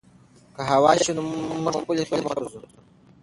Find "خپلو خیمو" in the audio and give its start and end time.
1.81-2.31